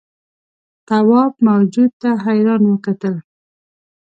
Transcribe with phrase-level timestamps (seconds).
[0.87, 3.15] تواب موجود ته حیران وکتل.